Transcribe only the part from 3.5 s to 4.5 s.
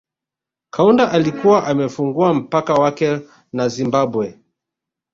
na Zimbabwe